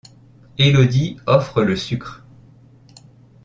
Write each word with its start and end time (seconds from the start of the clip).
Élodie, 0.57 1.17
offre 1.27 1.61
le 1.61 1.75
sucre. 1.75 2.23